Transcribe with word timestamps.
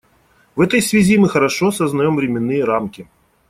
В 0.55 0.61
этой 0.61 0.81
связи 0.81 1.15
мы 1.19 1.29
хорошо 1.29 1.69
сознаем 1.71 2.15
временные 2.15 2.63
рамки. 2.63 3.07